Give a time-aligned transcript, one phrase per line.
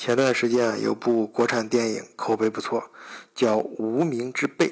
[0.00, 2.90] 前段时间啊，有部国产电影口碑不错，
[3.34, 4.68] 叫《无名之辈》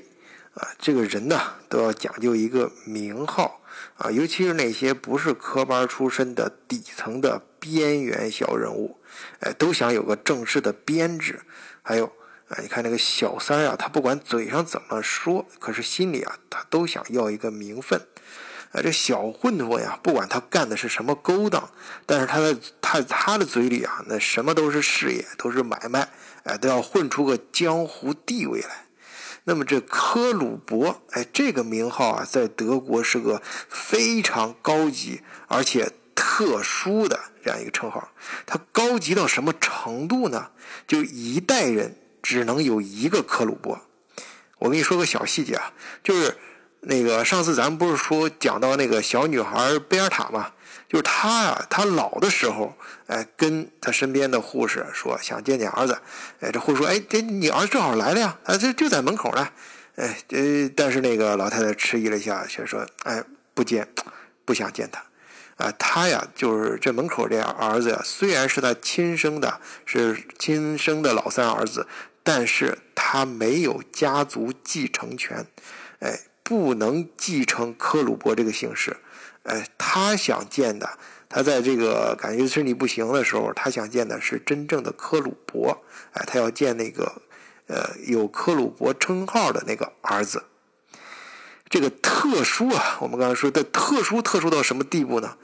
[0.55, 0.69] 啊。
[0.79, 3.61] 这个人呢，都要讲究一个名号
[3.99, 8.97] 啊，尤其是那些不是科班出身的底层的边缘小人物，
[9.41, 11.43] 哎，都想有个正式的编制。
[11.83, 12.07] 还有
[12.49, 18.01] 啊，你看那个小三啊，他不管嘴上怎么说，可是心里啊，他都想要一个名分。
[18.71, 21.71] 啊，这小混混呀，不管他干的是什么勾当，
[22.05, 26.07] 但是他的他他的嘴里啊，那什么都是事业，都是买卖，
[26.45, 28.85] 哎，都要混出个江湖地位来。
[29.45, 38.11] 那么这科鲁伯，哎，这个名号啊，在德国是个非常高级而且特殊的这样一个称号。
[38.45, 40.51] 它高级到什么程度呢？
[40.87, 43.81] 就一代人只能有一个科鲁伯。
[44.59, 45.73] 我跟你说个小细节啊，
[46.05, 46.37] 就是。
[46.81, 50.53] 那个上次咱们不是说讲到那个小女孩贝尔塔嘛？
[50.89, 52.75] 就是她啊，她老的时候，
[53.09, 55.99] 哎，跟她身边的护士说想见见儿子，
[56.41, 59.49] 哎，这护士说，哎，这你儿子正好来了呀，啊，这就在门口呢，
[59.97, 63.87] 哎，呃，但是那个老太太迟疑了一下，却说，哎，不见，
[64.47, 65.03] 不想见他，
[65.63, 71.87] 啊，他呀，就是这门口这儿子呀，虽然是他亲生的，是亲生的老三儿子，
[72.23, 75.45] 但是他没有家族继承权，
[75.99, 76.21] 哎。
[76.49, 78.97] 不能继承克鲁伯这个姓氏，
[79.43, 87.21] 哎，他想见的，他在这个感觉身体不行的时候，他想见的是真正的克鲁伯，哎，他要见那个，
[87.67, 90.45] 呃，有克鲁伯称号的那个儿子。
[91.69, 95.37] 这个特殊啊，我们刚才说的特殊，特殊到什么地步呢？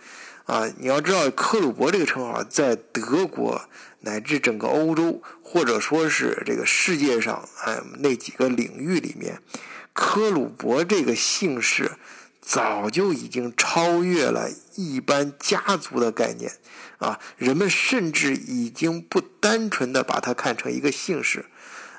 [0.47, 3.60] 啊，你要知道克鲁伯这个称号在德国
[4.00, 9.42] 乃至整个欧洲，或者说是这个世界上，哎，那几个领域里面。
[9.95, 11.92] 科鲁伯这个姓氏
[12.42, 16.53] 早就已经超越了一般家族的概念
[16.98, 17.19] 啊！
[17.39, 21.47] 人们甚至已经不单纯的把它看成一个姓氏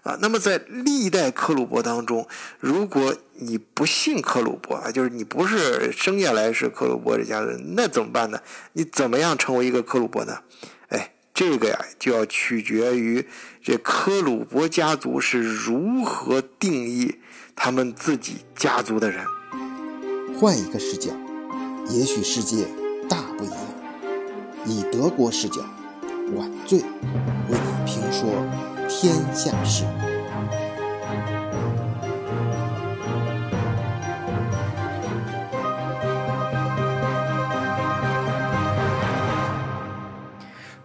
[0.04, 0.18] 啊。
[0.22, 2.28] 那么在历代科鲁伯当中，
[2.60, 8.40] 如果你不姓科鲁伯啊，就是你不是生下来是科鲁伯这家人，那怎么办呢？
[8.74, 10.42] 你怎么样成为一个科鲁伯呢？
[10.90, 13.26] 哎，这个呀就要取决于
[13.64, 17.20] 这科鲁伯家族是如何定义。
[17.56, 19.26] 他们自己家族的人，
[20.38, 21.12] 换一个视角，
[21.90, 22.68] 也许世界
[23.10, 23.58] 大不一样。
[24.66, 25.62] 以德国视角，
[26.36, 26.86] 晚醉为
[27.50, 28.30] 你评说
[28.88, 29.86] 天下事。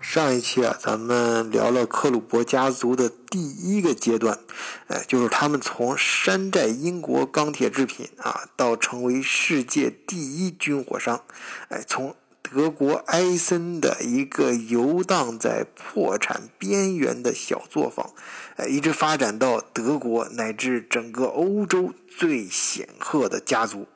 [0.01, 4.41] 上一期啊，咱们聊了克鲁伯家族的第一个阶段，
[4.91, 11.23] 哎，就是他们从山寨英国钢铁制品啊，到成为世界第一军火商，
[11.69, 18.13] 哎，从德国埃森的一个游荡在破产边缘的小作坊，
[18.57, 23.87] 哎，一直发展到德国乃至整个欧洲最显赫的家族。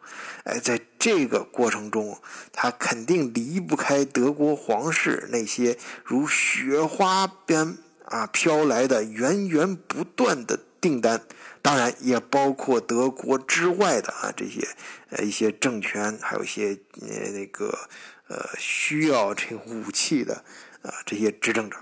[0.45, 2.17] 哎，在这个过程中，
[2.53, 11.23] 他肯定离不开德国皇室那些如雪花般啊飘来的源源不断的订单，
[11.63, 14.69] 当然也包括德国之外的啊这些
[15.09, 17.89] 呃一些政权，还有一些呃那个
[18.29, 20.45] 呃需要这武器的
[20.83, 21.79] 啊这些执政者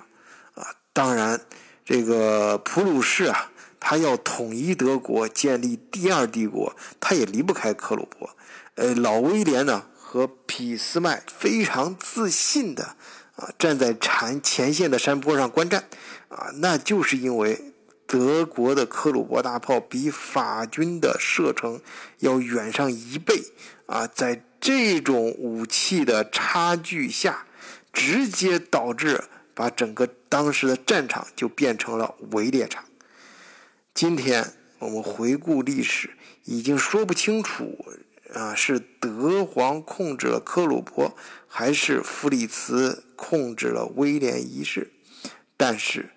[0.54, 1.40] 啊，当然
[1.84, 8.30] 这个普鲁士啊，他要统一德国，建立第二帝国，他也离不开克虏伯。
[8.76, 12.94] 呃，老威廉呢和俾斯麦非常自信的
[13.34, 15.88] 啊站在前前线的山坡上观战
[16.28, 17.71] 啊，那就是因为
[18.12, 21.80] 德国的科鲁伯大炮比法军的射程
[22.18, 23.42] 要远上一倍
[23.86, 27.46] 啊，在这种武器的差距下，
[27.90, 29.24] 直接导致
[29.54, 32.84] 把整个当时的战场就变成了围猎场。
[33.94, 36.10] 今天我们回顾历史，
[36.44, 37.82] 已经说不清楚。
[38.34, 41.16] 啊，是德皇控制了科鲁伯，
[41.48, 44.92] 还是弗里茨控制了威廉一世？
[45.56, 46.10] 但是，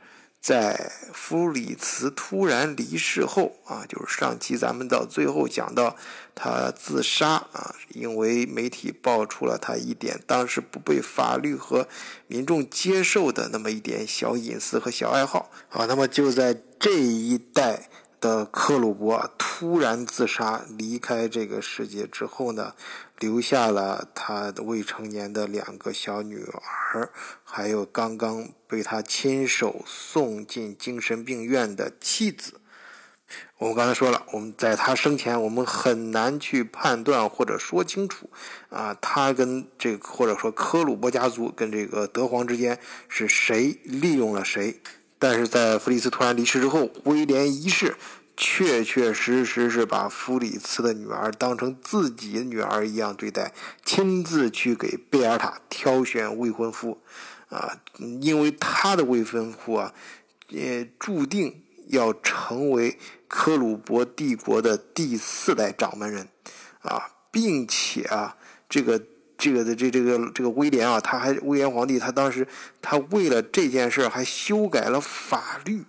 [0.45, 5.95] 在弗里茨突然离世后啊，就是上期咱们到最后讲到
[6.35, 11.87] 他自杀啊，因为媒体爆出了他一点当时不被法律和
[12.27, 17.89] 民众接受的那么一点小隐私和小爱好啊，那么就在这一代。
[18.21, 22.73] 的克鲁伯突然自杀离开这个世界之后呢，
[23.19, 26.43] 留下了他未成年的两个小女
[26.93, 27.09] 儿，
[27.43, 32.59] 还有刚刚被他亲手送进精神病院的妻子。
[33.57, 38.29] 我们刚才说了，我们在他生前，我们很难去判断或者说清楚，
[38.69, 42.77] 啊，他跟这个或者说科鲁伯家族跟这个德皇之间
[43.07, 44.79] 是谁利用了谁。
[45.17, 47.95] 但是在弗里斯突然离世之后，威廉一世
[48.37, 53.53] 确确实实是把弗里茨的女儿当成自己的女儿一样对待，
[53.83, 57.01] 亲自去给贝尔塔挑选未婚夫，
[57.49, 57.77] 啊，
[58.21, 59.93] 因为他的未婚夫啊，
[60.49, 62.97] 也注定要成为
[63.27, 66.27] 科鲁伯帝国的第四代掌门人，
[66.81, 68.37] 啊，并且啊，
[68.69, 69.01] 这个。
[69.37, 72.47] 这个的这这个这个威廉啊，他还威廉皇帝，他当时
[72.81, 75.83] 他为了这件事还修改了法律，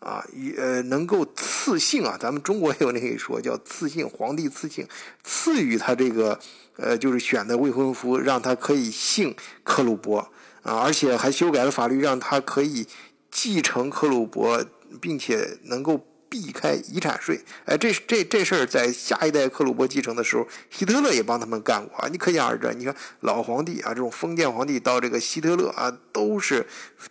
[0.00, 0.24] 啊，
[0.56, 4.86] 呃，能够赐姓啊，咱们中国也有那一说叫赐姓，皇帝赐姓，
[5.24, 6.38] 赐予他这个
[6.76, 9.34] 呃，就是选的未婚夫，让他可以姓
[9.64, 10.18] 克鲁伯
[10.62, 12.86] 啊，而且还修改了法律，让他可以
[13.30, 14.64] 继承克鲁伯，
[15.00, 16.06] 并且能够。
[16.28, 22.08] 避开遗产税，哎，这这这事儿在下一代克鲁伯继承的时候，希特勒也帮他们干过啊。
[22.10, 26.66] 你可想而知，你看老皇帝啊，这种封建皇帝到这个希特勒啊，都是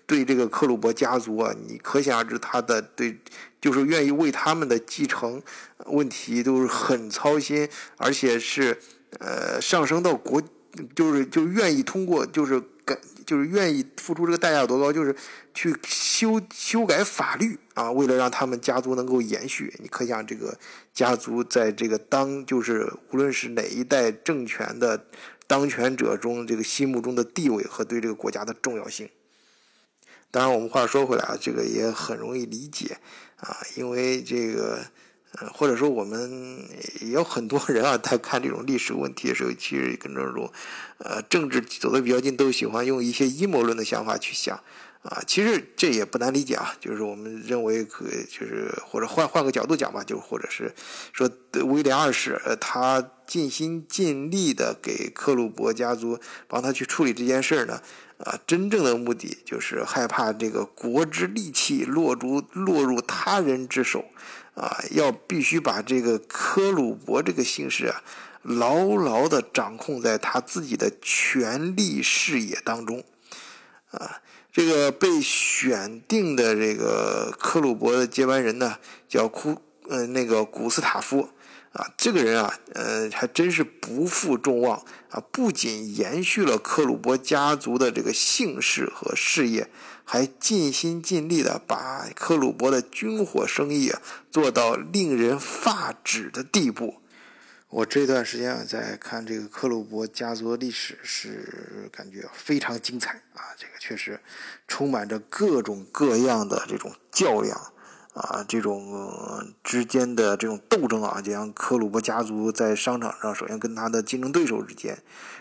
[0.06, 3.17] 对这个克鲁伯家族啊，你可想而知他的对，
[3.62, 5.41] 就是愿意为他们的继承
[5.85, 7.67] 问题都是很操心，
[7.97, 8.77] 而且是
[9.19, 10.41] 呃上升到国，
[10.95, 12.97] 就是就愿意通过就是改。
[13.25, 15.15] 就是愿意付出这个代价有多高，就是
[15.51, 19.72] 去修修改法律啊，为了让他们家族能够延续。
[19.77, 20.57] 你可想这个
[20.92, 25.06] 家族在这个当就是无论是哪一代政权的
[25.45, 29.07] 当权者中，这个心目中的地位和对这个国家的重要性。
[30.31, 32.98] 当然，我们话说回来啊，这个也很容易理解
[33.38, 34.80] 啊，因为这个。
[35.38, 36.66] 呃，或者说我们
[37.01, 40.50] 也有很多人啊，在看这种历史问题的时候，其实跟这种，
[41.00, 44.63] 呃，政治走得比较近，都喜欢用一些阴谋论的想法去想，
[45.06, 50.74] 啊，其实这也不难理解啊，就是我们认为可，就是或者换换个角度讲吧，就或者是
[51.13, 51.30] 说
[51.66, 57.81] 威廉二世，呃，他尽心尽力的给克鲁伯家族帮他去处理这件事呢，
[58.18, 64.06] 啊，真正的目的就是害怕这个国之利器落入落入他人之手。
[64.56, 68.01] 啊，要必须把这个克鲁伯这个姓氏啊，
[68.42, 73.04] 牢牢的掌控在他自己的权力视野当中。
[73.92, 74.22] 啊，
[74.56, 81.28] 这个被选定的这个克鲁伯的接班人呢，叫库，呃，那个古斯塔夫。
[81.74, 85.22] 啊，这个人啊，呃，还真是不负众望啊！
[85.30, 89.69] 不仅延续了克鲁伯家族的这个姓氏和事业，
[90.06, 94.01] 还尽心尽力的把克鲁伯的军火生意啊
[94.31, 97.01] 做到令人发指的地步。
[97.69, 103.53] 我这段时间，在看这个克鲁伯家族的历史，是感觉非常精彩啊！
[103.57, 104.19] 这个确实
[104.67, 107.71] 充满着各种各样的这种较量。
[108.13, 114.97] 啊，这种之间的这种斗争啊，就像克鲁伯家族在商场上，首先跟他的竞争对手之间，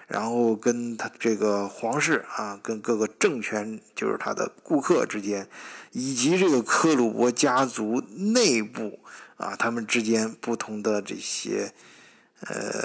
[0.08, 5.48] 然后跟他这个皇室啊，跟各个政权，就是他的顾客之间，
[5.92, 8.98] 以及这个克鲁伯家族内部
[9.36, 11.72] 啊，他们之间不同的这些，
[12.46, 12.84] 呃，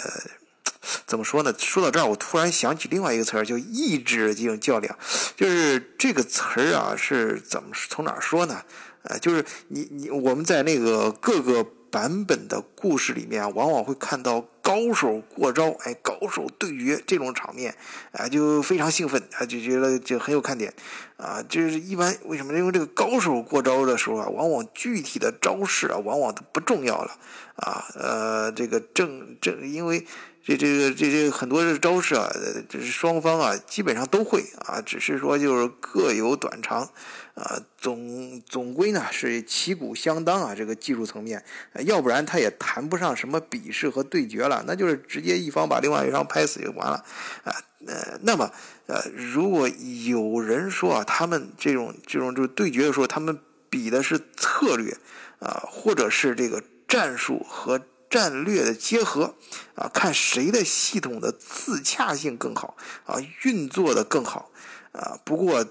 [1.05, 1.53] 怎么说呢？
[1.57, 4.97] 说到这儿，我突然想起另外一个词儿，叫意志这种较量，
[5.35, 8.63] 就是这个词儿啊，是怎么从哪儿说呢？
[9.03, 17.75] 呃，就是你你我们在那个各个版本的故事里面，往往会看到高手过招，哎，高手对决这种场面，
[18.11, 20.73] 啊，就非常兴奋，啊，就觉得就很有看点，
[21.17, 22.53] 啊，就是一般为什么？
[22.57, 27.17] 因为这个高手过招的时候啊，往往具体的招式啊，往往都不重要了，
[27.55, 30.05] 啊，呃，这个正正因为。
[30.43, 32.27] 这这个这这很多的招式啊，
[32.67, 36.89] 这是双方啊基本上都会啊，只是说就是各有短长，
[37.35, 41.43] 啊总总归呢是旗鼓相当啊，这个技术层面，
[41.85, 47.03] 要不然他也谈不上什么比试和对决了，那就是直接一方把另外一方拍死就完了
[47.43, 47.53] 啊。
[47.85, 48.51] 呃，那么
[48.87, 49.69] 呃，如果
[50.07, 53.37] 有人说啊，他们这种这种就是对决的时候，他们
[53.69, 54.97] 比的是策略
[55.39, 57.81] 啊，或者是这个战术和。
[58.09, 59.35] 战略的结合，
[59.75, 62.75] 啊，看谁的系统的自洽性更好，
[63.05, 64.49] 啊，运作的更好，
[64.93, 65.63] 啊，不过，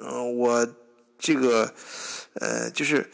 [0.00, 0.66] 嗯，我
[1.18, 1.72] 这个，
[2.34, 3.10] 呃，就是，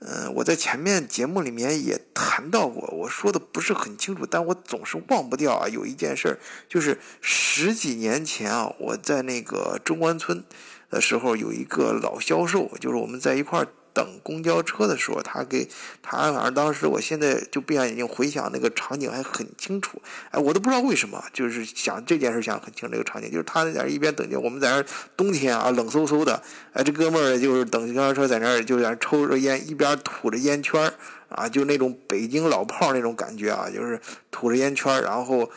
[0.00, 5.68] 嗯，我在前面节目里面也谈到过，我说的不是很清楚，但我总是忘不掉啊。
[5.68, 6.38] 有一件事儿，
[6.68, 10.44] 就是十几年前啊，我在那个中关村
[10.90, 13.68] 的时候，有一个老销售，就是我们在一块儿。
[13.94, 15.68] 等公交车的时候，他给
[16.02, 24.84] 他反正当时我现在就闭上眼睛回想那个场景还很清楚，哎，我都不知道为什么，就是想这件事想很清这个场景，就是他在那一边等着，我们在那
[25.16, 30.92] 冬天啊冷飕飕的，哎，这哥们儿就是等公交车在那儿就在那抽着烟，一边吐着烟圈儿
[31.28, 34.00] 啊，就那种北京老炮儿那种感觉啊，就是
[34.32, 35.48] 吐着烟圈儿然后。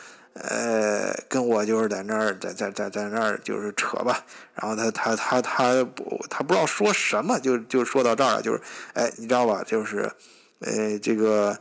[0.42, 8.60] 呃，跟我就是在那儿，在在在在那儿就是扯吧，然后他他他他不他不知道说什么，就就说到这儿了，就是
[8.94, 9.64] 哎，你知道吧？
[9.66, 10.12] 就是
[10.60, 11.58] 呃，这个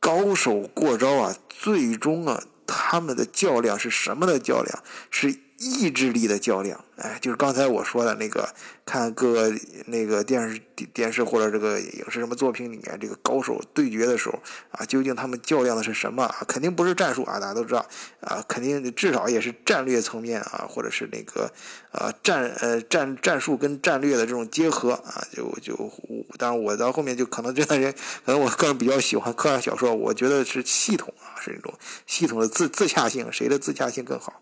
[0.00, 4.82] 高手过招啊，最终啊，他们的较量是什么的较量？
[5.10, 5.38] 是。
[5.58, 8.48] 意志力的较量，哎，就是刚才我说的那个，
[8.86, 9.52] 看各个
[9.86, 10.60] 那个电视
[10.94, 14.38] 电视或者这个影视什么作品里面，这个高手对决的时候
[14.70, 16.44] 啊，究竟他们较量的是什么啊？
[16.46, 17.84] 肯定不是战术啊，大家都知道
[18.20, 21.52] 啊，肯定至少也是战略层面啊，或者是那个
[21.90, 25.90] 呃战呃战战术跟战略的这种结合啊，就就
[26.38, 27.92] 当然我到后面就可能这个人，
[28.24, 31.74] 可能我个人比较喜欢科幻小说，我觉得是系统啊，是一种
[32.06, 34.40] 系统的自自洽性，谁的自洽性更好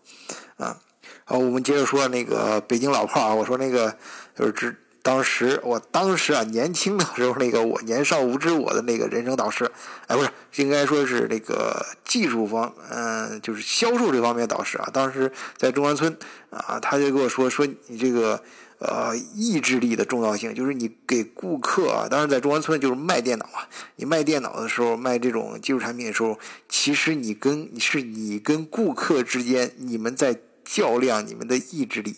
[0.57, 0.79] 啊？
[1.25, 3.35] 好，我们接着说那个北京老炮啊。
[3.35, 3.97] 我说那个
[4.33, 9.69] 就是指，当时我当时啊年轻的时候，那个我年少无知，我的那个人生导师，
[10.07, 10.29] 哎，不是，
[10.61, 14.89] 应该说是那个技术方，嗯，就是销售这方面导师啊。
[14.93, 16.17] 当时在中关村
[16.49, 18.41] 啊，他就跟我说说你这个
[18.79, 30.39] 呃意志力的重要性，就是你给顾客啊，当然在中关村就是卖电脑啊，你卖电脑的时候，卖这种技术产品的时候，其实你跟是你跟顾客之间，你们在。
[30.67, 32.17] 较量你们的意志力，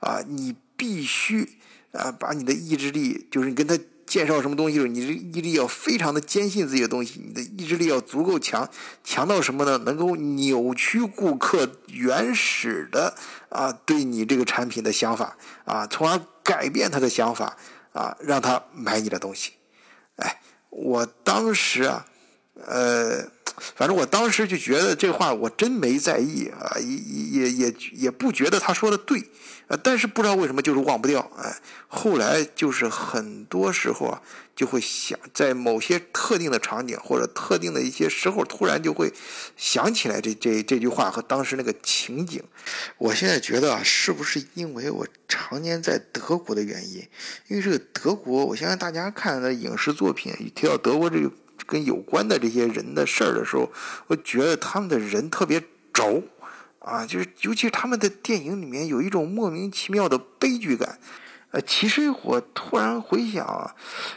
[0.00, 1.58] 啊，你必须
[1.92, 8.68] 啊，把你的意志力，就是你跟他介绍什么东西，你这意志力要非常的坚信自己的东西，你的意志力要足够强，
[9.04, 9.78] 强到什么呢？
[9.78, 13.14] 能够扭曲顾客原始的
[13.48, 17.56] 啊对你这个产品的想法啊，从而改变他的想法
[17.92, 19.52] 啊，让他买你的东西。
[20.16, 22.06] 哎，我当时啊，
[22.66, 23.30] 呃。
[23.74, 29.22] 反正我当时就觉得这话我真没在意啊，也也也也不觉得他说的对，
[29.66, 31.54] 呃，但是不知道为什么就是忘不掉，哎，
[31.86, 34.22] 后来就是很多时候啊，
[34.56, 39.12] 就会想在某些特定的场景或者特定的一些时候，突然就会
[39.58, 42.42] 想起来这这这句话和当时那个情景。
[42.96, 47.06] 我现在觉得啊，是不是因为我常年在德国的原因？
[47.48, 51.30] 因为这个德国，我相信大家看的影视作品提到德国这个。
[51.70, 53.70] 跟有关的这些人的事儿的时候，
[54.08, 55.62] 我觉得他们的人特别
[55.94, 56.20] 轴，
[56.80, 60.98] 啊，就是尤其是他们的电影里面有一种莫名其妙的悲剧感。
[61.52, 63.74] 呃，其实我突然回想，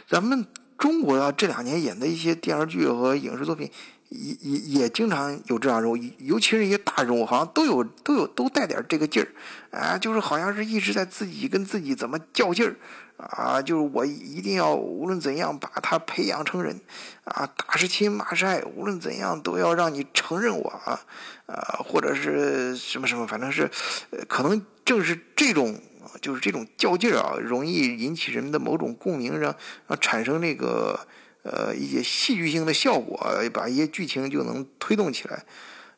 [0.08, 0.46] 咱们
[0.76, 3.70] 中国啊这两年演的一些电视剧和影视作品，
[4.14, 9.28] 也也也经常有这样人物，尤其是一些大人物，好像都有都有都带点这个劲儿，
[9.76, 12.76] 啊，就是好像是一直在自己跟自己怎么较劲儿。
[13.16, 16.80] 啊，就是我一定要无论怎样把他培养成人，
[17.22, 21.00] 啊，打是亲骂是爱，无论怎样都要让你承认我啊，
[21.46, 23.70] 啊，或者是什么什么，反正是，
[24.28, 25.80] 可能正是这种，
[26.20, 29.54] 就是这种较劲儿啊，容易引起人们的某种共鸣，让
[29.86, 30.98] 让产生那个
[31.44, 33.16] 呃一些戏剧性的效果，
[33.52, 35.44] 把一些剧情就能推动起来。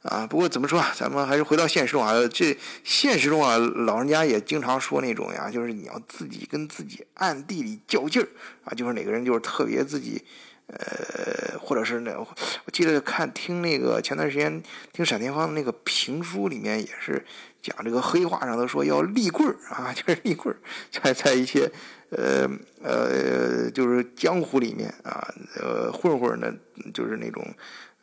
[0.03, 2.13] 啊，不过怎么说， 咱们还是回到现实中啊。
[2.33, 8.29] 这现实中啊，老人家也经常说那种呀，就是你要自己跟自己暗地里较劲儿
[8.65, 10.23] 啊，就是哪个人就是特别自己，
[10.69, 14.63] 呃，或者是那，我记得看听那个前段时间
[14.93, 17.27] 听单田芳那个评书里面也是
[17.61, 20.59] 讲这个黑话上头说要立棍儿啊， 就是立棍儿，
[20.93, 21.69] 在在一些
[22.17, 22.51] 呃
[22.83, 26.53] 呃就是江湖里面啊，呃混混呢，
[26.93, 27.47] 就是那种。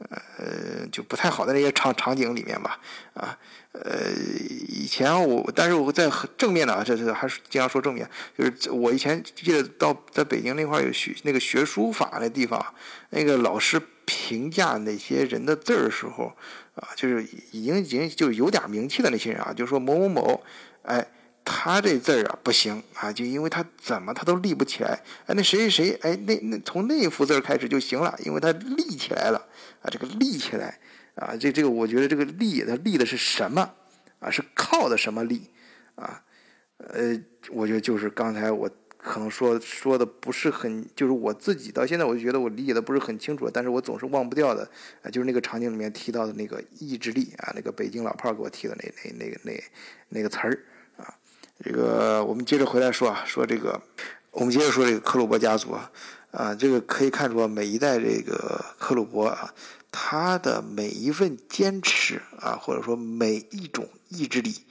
[0.10, 2.78] 呃，就不太好的那些场场景里面吧，
[3.14, 3.38] 啊，
[3.72, 4.12] 呃，
[4.68, 12.62] 以前我，但是我在正面的啊，这是还是经常说正面，就是我以前记得到在北京那块有学那个学书法的地方，
[13.12, 16.34] 那个老师评价那些人的字儿的时候，
[16.76, 20.44] 啊，就是已经已经就有点名气的那些人啊，就说某某某，
[20.82, 21.08] 哎。
[21.46, 25.02] 他这字儿啊不行啊，就因为他怎么他都立不起来。
[25.26, 29.46] 哎，那谁谁谁，哎，那那从那幅字开始就行了，因为他立起来了
[29.82, 29.90] 啊。
[29.92, 30.80] 这个立起来
[31.16, 33.74] 啊，这这个我觉得这个立，他立的是什么
[34.20, 34.30] 啊？
[34.32, 35.50] 是靠的什么立
[35.96, 36.24] 啊？
[36.78, 37.20] 呃，
[37.50, 44.64] 我觉得就是刚才我可能说说的不是很，就是我自己到现在我就觉得我理解的不是很清楚，但是我总是忘不掉的
[45.02, 49.64] 啊，就是那个场景里面提到的那个意志力啊，那个北京老炮给我提的那那那个那
[50.08, 50.64] 那个词儿。
[51.64, 53.82] 这个我们接着回来说啊，说这个，
[54.32, 55.90] 我们接着说这个克虏伯家族啊，
[56.32, 59.54] 啊，这个可以看出每一代这个克虏伯啊，
[59.92, 64.66] 他的每一份坚持啊，或者说每一种意志力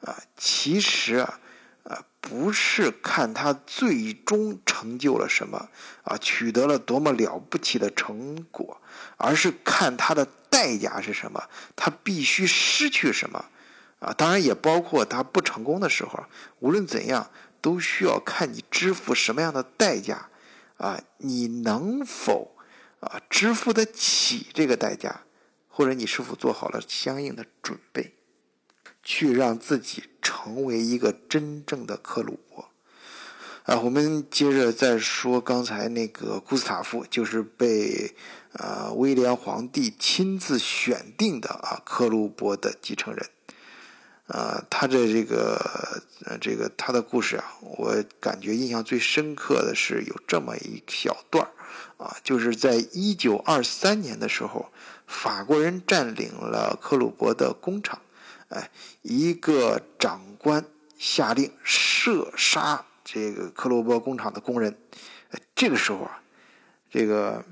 [0.00, 1.38] 啊，其实啊，
[1.84, 4.58] 啊，不是看他最终。
[4.64, 5.70] 成就了什么
[6.04, 8.80] 啊，取得了多么了不起的成果，
[9.16, 11.42] 而是看他的代价是什么，
[11.74, 13.46] 他必须失去什么
[13.98, 14.12] 啊。
[14.12, 16.24] 当然也包括他不成功的时候，
[16.60, 20.28] 无论怎样，都需要看你支付什么样的代价
[20.76, 22.56] 啊，你能否
[23.00, 25.22] 啊支付得起这个代价，
[25.68, 28.14] 或者你是否做好了相应的准备。
[29.00, 32.68] 去让自己成为一个真正的克鲁伯
[33.62, 33.80] 啊！
[33.80, 38.14] 我们接着再说刚才那个古斯塔夫，就是被
[38.52, 43.30] 啊威廉皇帝亲自选定的啊克鲁伯的继承人
[44.28, 44.64] 啊。
[44.70, 46.00] 他的这个
[46.40, 51.46] 这个他的故事啊，我感觉印象最深刻的是有这么一小段
[51.96, 54.70] 啊，就是在一九二三年的时候，
[55.06, 58.00] 法国人占领了克鲁伯的工厂。
[58.50, 58.70] 哎，
[59.02, 60.64] 一个长官
[60.96, 64.78] 下令射杀这个克罗伯工厂的工人。
[65.54, 66.22] 这个时候啊，
[66.90, 67.44] 这个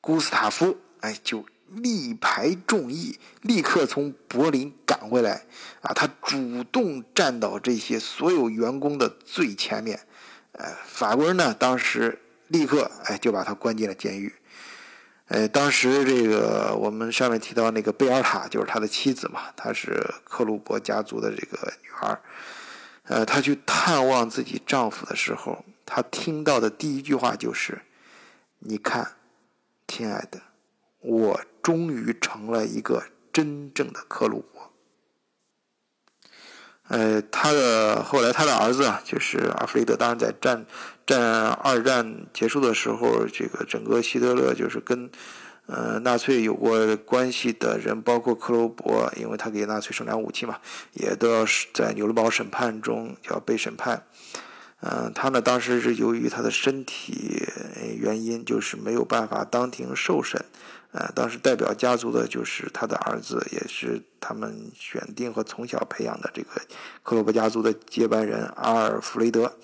[0.00, 5.46] 古斯塔夫哎就力排众议，立刻从柏林赶回来。
[5.80, 10.00] 啊，他主动站到这些所有员工的最前面。
[10.52, 14.34] 哎，法国人呢，当时立刻哎就把他关进了监狱。
[15.26, 22.18] 呃，当时这个我们上面提到那个贝尔塔，就是他的妻子嘛，她是克鲁伯家族的这个女儿。
[23.04, 27.82] 呃，她去探望自己丈夫的时候，她听到的第一句话就是
[28.60, 29.16] ：“你看，
[29.86, 30.40] 亲爱的，
[31.00, 34.72] 我终于成了一个真正的克鲁伯。”
[36.88, 40.64] 呃，他的后来他的儿子啊，就是阿弗雷德，当然在战。
[41.06, 45.10] 战二战结束的时候，这个整个希特勒就是跟，
[45.66, 50.58] 呃，纳粹有过关系的人，包括克罗伯，因为他给纳粹生产武器嘛，
[50.94, 51.44] 也都要
[51.74, 54.06] 在纽伦堡审判中要被审判。
[54.80, 57.42] 嗯，他呢当时是由于他的身体
[57.98, 60.44] 原因，就是没有办法当庭受审。
[60.92, 66.48] 呃，当时代表家族的就是他的儿子，也是他们选定和从小培养的这个
[67.02, 69.54] 克鲁伯家族的接班人阿尔弗雷德。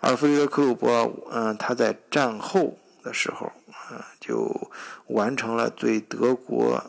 [0.00, 3.50] 阿尔弗雷德·克鲁伯，嗯，他在战后的时候，
[3.90, 4.70] 嗯，就
[5.06, 6.84] 完成了对德国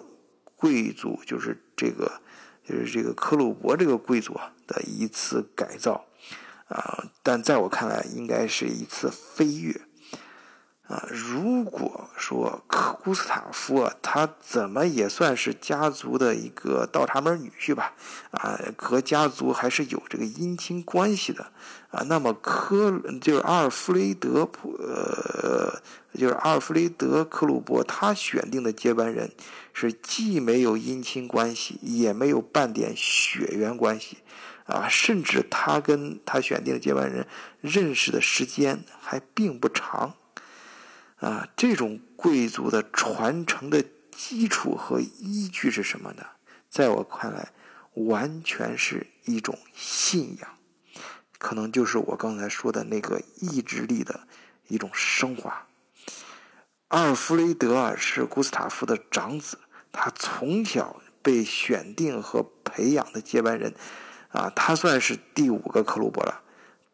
[0.56, 2.12] 贵族，就是这个，
[2.68, 6.06] 就是这个克鲁伯这个贵族啊的一次改造，
[6.68, 9.80] 啊，但在我看来，应该是一次飞跃。
[10.88, 17.94] 啊，如果说科古斯塔夫啊，他怎么也算是家族的一个倒插门女婿吧？
[18.29, 21.51] 啊，和家族还是有这个姻亲关系的
[21.90, 22.03] 啊。
[22.07, 25.81] 那么科就是阿尔弗雷德普，呃，
[26.14, 29.31] 就是阿尔弗雷德克鲁伯，他选定的接班人
[29.74, 34.20] 是既没有姻亲关系，也没有半点血缘关系
[34.66, 37.25] 啊，甚至他跟他选定的接班人
[37.60, 40.14] 认识的时间还并不长。
[41.25, 46.24] 啊，这种贵族的传承的基础和依据是什么呢？
[46.70, 47.51] 在我看来，
[47.96, 50.50] 完全是一种信仰，
[51.40, 54.27] 可能就是我刚才说的那个意志力的
[54.68, 55.66] 一种升华。
[56.90, 59.57] 阿尔弗雷德啊，是古斯塔夫的长子，
[59.92, 63.74] 他从小被选定和培养的接班人，
[64.29, 66.44] 啊，他算是第五个克鲁伯了，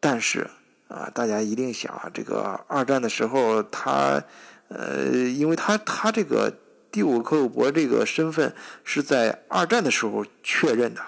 [0.00, 0.48] 但是。
[0.92, 4.22] 啊，大家一定想啊，这个二战的时候，他，
[4.68, 6.52] 呃，因为他他这个
[6.90, 11.00] 第五克鲁伯这个身份是在二战的时候确认的，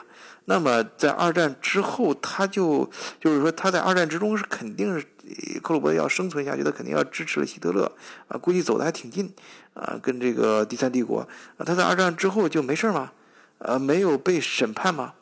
[0.47, 5.07] 那么在二战之后，他就就是说他在二战之中是肯定是
[5.63, 7.93] 克鲁伯要生存下去，他肯定要支持了希特勒
[8.29, 9.31] 啊，估计走的还挺近
[9.75, 11.21] 啊，跟这个第三帝国
[11.59, 13.13] 啊，他在二战之后就没事吗？
[13.59, 15.13] 呃，没有被审判吗？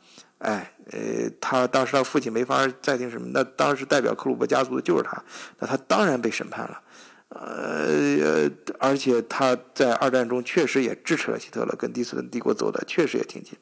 [0.42, 5.22] 哎，呃，他当时他父亲没法再定什么，那当时代表克鲁伯家族的就是他，
[5.61, 6.83] 那他当然被审判了，
[7.28, 8.50] 呃，
[8.81, 13.57] 而且他在二战中确实也支持了希特勒，跟第四帝国走的确实也挺近，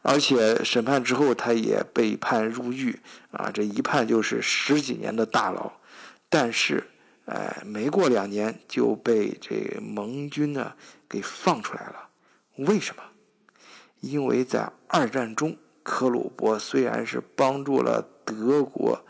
[0.00, 2.98] 而且审判之后他也被判入狱，
[3.30, 5.70] 啊，这一判就是十几年的大牢，
[6.30, 6.84] 但是，
[7.26, 10.72] 哎，没过两年就被这盟军呢
[11.06, 12.08] 给放出来了，
[12.56, 13.02] 为什么？
[14.00, 15.58] 因为在二战中。
[15.84, 19.04] 克鲁伯虽然是帮助了德国，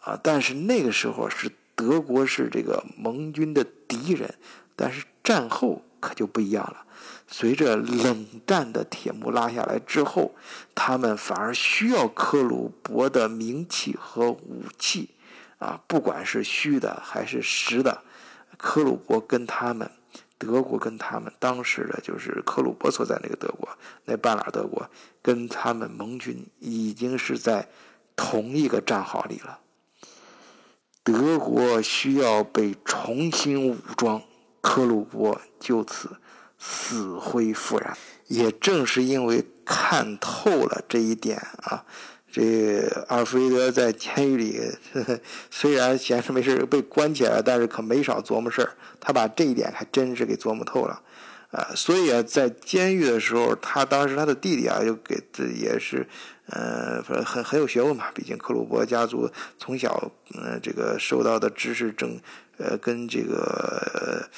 [0.00, 4.34] 啊，但是那个时候是德国是这个盟军的敌人，
[4.74, 6.86] 但是战后可就不一样了。
[7.26, 10.34] 随着冷战的铁幕拉下来之后，
[10.74, 15.10] 他们反而需要克鲁伯的名气和武器，
[15.58, 18.02] 啊，不管是虚的还是实的，
[18.56, 19.90] 克鲁伯跟他们。
[20.38, 23.68] 德国跟他们当时的就是克鲁伯所在那个德国，
[24.04, 24.90] 那半拉德国，
[25.22, 27.68] 跟他们盟军已经是在
[28.16, 29.60] 同一个战壕里了。
[31.02, 34.22] 德国需要被重新武装，
[34.60, 36.16] 克虏伯就此
[36.58, 37.96] 死灰复燃。
[38.26, 41.84] 也正是因为看透了这一点啊，
[42.34, 44.60] 这阿尔弗雷德在监狱里
[45.52, 48.72] 虽然闲着没事被关起来，但是可没少琢磨事儿。
[48.98, 51.00] 他把这一点还真是给琢磨透了。
[51.52, 56.04] 啊，所以啊，在监狱的时候，他当时他的弟弟啊，就给这也是，
[56.46, 58.06] 呃，很很有学问嘛。
[58.12, 62.18] 毕竟克鲁伯家族从小，呃，这个受到的知识正，
[62.56, 64.28] 呃，跟这个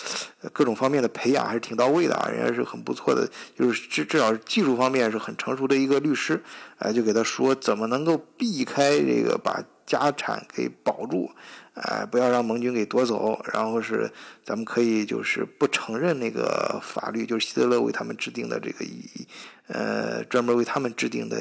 [0.52, 2.28] 各种方面的培养还是挺到位的啊。
[2.28, 6.42] 人家是很不错的，就是至至少技术方面是很成熟的一个律师。
[6.78, 11.30] 哎，就给他说怎么能够避开这个把家产给保住。
[11.74, 14.10] 哎，不要让盟军给夺走，然后是
[14.42, 19.26] 咱们可以就是不承认那个法律，就是希特勒为他们制定的这个遗，
[19.66, 21.36] 呃，专门为他们制定的，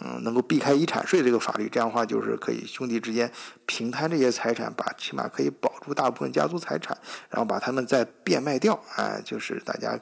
[0.00, 3.30] 嗯，能够避开遗产税这个法律，这样的话就是可以兄弟之间
[3.66, 6.96] 平摊这些财产，把起码可以保住大部分家族财产，
[7.30, 9.98] 然后把他们再变卖掉，哎，就是大家，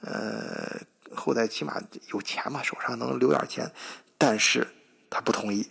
[0.00, 0.80] 呃，
[1.14, 1.80] 后代起码
[2.12, 3.70] 有钱嘛，手上能留点钱，
[4.18, 4.66] 但是
[5.10, 5.70] 他不同意，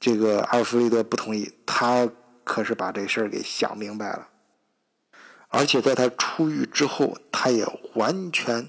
[0.00, 2.08] 这个阿尔弗雷德不同意，他。
[2.48, 4.28] 可是把这事儿给想明白了，
[5.48, 8.66] 而且在他出狱之后，他也完全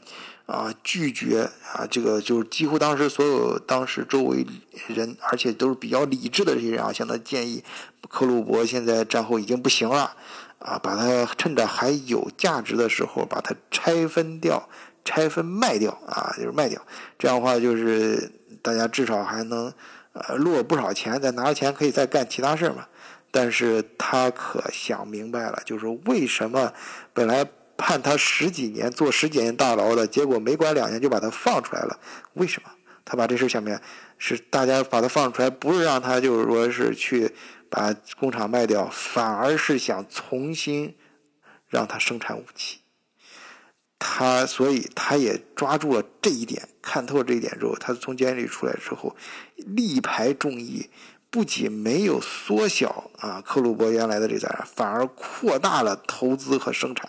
[0.50, 4.44] 啊拒绝啊这个就是几乎当时所有当时周围
[4.88, 7.64] 人，而且都是比较理智的这些人啊，向他建议，
[8.10, 10.16] 克鲁伯现在战后已经不行了
[10.58, 14.68] 啊，把他趁着还有价值的时候把它拆分掉，
[15.06, 16.82] 拆分卖掉啊，就是卖掉，
[17.20, 18.32] 这样的话就是
[18.64, 19.72] 大家至少还能
[20.14, 22.88] 呃落不少钱，再拿着钱可以再干其他事儿嘛。
[23.32, 26.74] 但是他可想明白了，就是为什么
[27.14, 27.46] 本来
[27.80, 32.00] 判他十几年坐十几年大牢的，结果没关两年就把他放出来了？
[32.34, 32.70] 为什么？
[33.06, 33.82] 他把这事想明白，
[34.20, 37.34] 是大家把他放出来，不是让他就是说是去
[37.70, 40.96] 把工厂卖掉，反而是想重新
[41.68, 42.82] 让他生产武器。
[43.98, 49.16] 他所以他也抓住了这一点，看透这一点之后，他从监狱里出来之后，
[49.56, 50.90] 力排众议。
[51.32, 57.08] 不仅没有缩小啊克鲁伯原来的这点，反而扩大了投资和生产，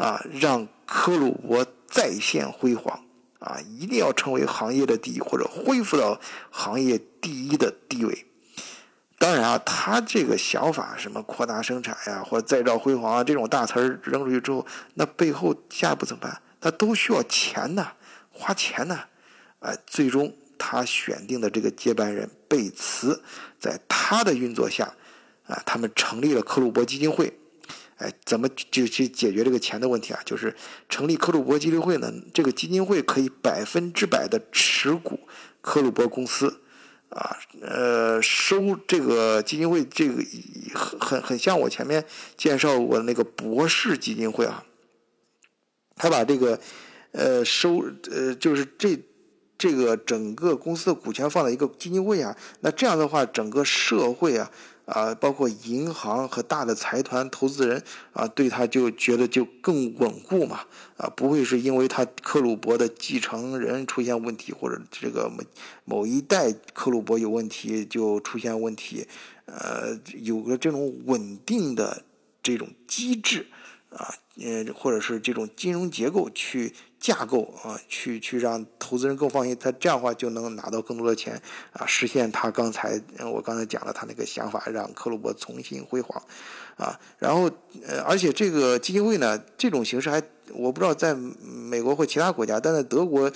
[0.00, 3.04] 啊，让克鲁伯再现辉煌
[3.38, 3.58] 啊！
[3.78, 6.18] 一定要成为行业的第一，或者恢复到
[6.50, 8.26] 行业第一的地位。
[9.18, 16.40] 当然啊，他这个想法，什么扩大生产呀，或者再造辉煌啊，这种大词儿扔出去之后，那背后下一步怎么办？
[16.60, 17.92] 他都需要钱呐，
[18.30, 19.04] 花钱呐，
[19.60, 20.34] 哎，最终。
[20.62, 23.22] 他选定的这个接班人贝茨，
[23.58, 24.94] 在他的运作下，
[25.46, 27.39] 啊，他们成立了克鲁伯基金会。
[28.00, 30.20] 哎，怎么就去解决这个钱的问题啊？
[30.24, 30.56] 就是
[30.88, 32.12] 成立克鲁伯基金会呢？
[32.34, 35.20] 这个基金会可以百分之百的持股
[35.60, 36.60] 克鲁伯公司，
[37.10, 40.22] 啊，呃，收这个基金会这个
[40.74, 42.04] 很很很像我前面
[42.36, 44.64] 介绍过的那个博士基金会啊。
[45.96, 46.58] 他把这个
[47.12, 48.98] 呃收呃就是这。
[49.60, 54.50] 这个整个公司的股权放在一个基金会啊，那这样的话，整个社会啊，
[54.90, 60.62] 啊，包括银行和大的财团投资人啊，对他就觉得就更稳固嘛，
[60.96, 65.44] 啊，不会是因为他克鲁伯的继承人出现问题，或者这个某
[65.84, 69.06] 某一代克鲁伯有问题就出现问题，
[69.46, 72.02] 呃，有个这种稳定的
[72.42, 73.46] 这种机制
[73.90, 76.74] 啊，呃，或者是这种金融结构去。
[77.00, 81.32] 架构啊，去去让投资人更放心，他这样的话就能拿到更多的钱
[81.72, 83.00] 啊，实现他刚才
[83.32, 86.22] 我刚才讲了他那个想法，让克鲁伯重新辉煌
[86.76, 87.00] 啊。
[87.18, 87.50] 然后
[87.88, 90.22] 呃，而且这个基金会呢，这种形式还
[90.60, 93.30] 我不知道在美国或其他国家，但在德国，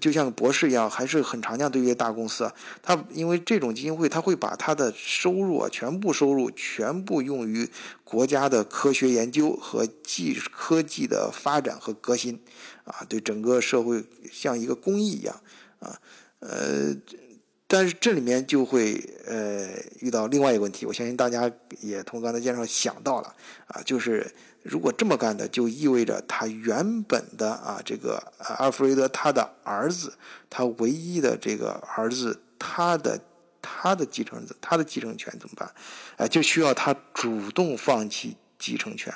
[0.00, 1.70] 就像博士一样，还是很常见。
[1.70, 2.50] 对于大公司，
[2.82, 7.68] 他因为这种基金会，他会把他的收入啊，全部收入全部用于
[8.04, 12.40] 国家的科学研究和技科技的发展和革新。
[12.84, 15.40] 啊，对整个社会像一个公益一样，
[15.78, 16.00] 啊，
[16.40, 16.92] 呃，
[17.68, 19.68] 但是这里面就会呃
[20.00, 21.48] 遇到另外一个问题，我相信大家
[21.80, 23.32] 也从刚才介绍想到了，
[23.68, 24.28] 啊，就是
[24.62, 30.14] 如果这么干的，就意味着他原本的啊这个阿弗雷德他的儿子，
[30.48, 33.20] 他唯一的这个儿子，他的
[33.60, 35.72] 他的继承子，他的继承权怎么办？
[36.16, 39.12] 哎，就需要他主动放弃继承权，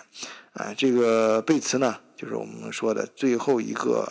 [0.52, 2.00] 啊，这个贝茨呢？
[2.16, 4.10] 就是我们说的最后一个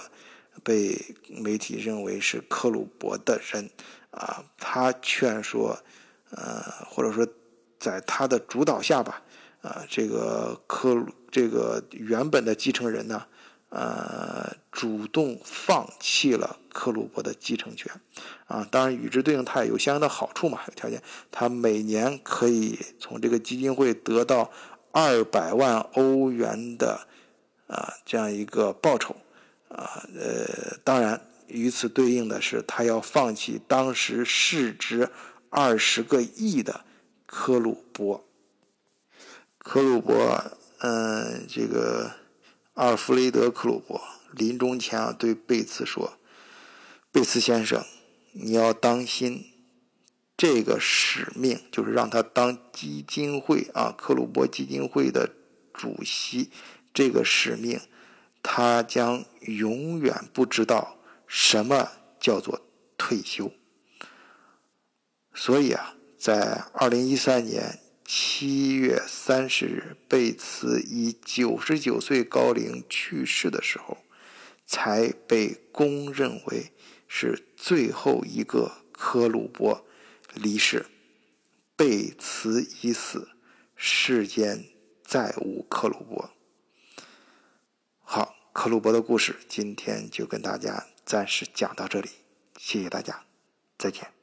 [0.63, 0.95] 被
[1.27, 3.69] 媒体认为是克鲁伯的人
[4.11, 5.77] 啊，他劝说，
[6.29, 7.27] 呃，或者说
[7.79, 9.23] 在他的主导下吧，
[9.65, 13.25] 啊，这个克这个原本的继承人呢，
[13.69, 17.91] 呃，主动放弃了克鲁伯的继承权，
[18.45, 21.01] 啊，当然与之对应，他也有相应的好处嘛，有条件，
[21.31, 24.51] 他每年可以从这个基金会得到
[24.91, 27.07] 二百万欧元的
[27.65, 29.15] 啊这样一个报酬，
[29.69, 35.09] 啊，呃，当然与此对应的是，他要放弃当时市值
[35.49, 36.81] 二十个亿的
[37.25, 38.24] 科鲁伯，
[39.65, 40.43] 克鲁伯，
[40.77, 42.11] 嗯，这个。
[42.75, 43.99] 阿尔弗雷德·克鲁伯
[44.31, 46.17] 临终前啊，对贝茨说
[47.09, 47.83] ：“贝茨先生，
[48.33, 49.45] 你要当心，
[50.35, 55.31] 这个使命就是让他当基金会啊，克鲁伯基金会的
[55.73, 56.51] 主席。
[56.93, 57.79] 这个使命，
[58.43, 62.61] 他将永远不知道什么叫做
[62.97, 63.51] 退休。
[65.33, 73.97] 所以啊，在二零一三年。”七月三十日，贝茨以九十九岁高龄去世的时候，
[74.63, 76.71] 才被公认为
[77.07, 79.83] 是最后一个科鲁伯
[80.35, 80.85] 离世。
[81.75, 83.29] 贝茨已死，
[83.75, 84.65] 世间
[85.03, 86.29] 再无克鲁伯。
[88.01, 92.09] 好，克鲁伯的故事今天就跟大家暂时讲到这里，
[92.57, 93.25] 谢谢大家，
[93.79, 94.14] 再见。